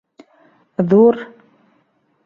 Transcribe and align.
Ҙур 0.81 1.23